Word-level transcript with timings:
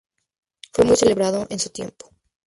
Fue 0.73 0.83
muy 0.83 0.95
celebrado 0.95 1.45
en 1.51 1.59
su 1.59 1.69
tiempo. 1.69 2.09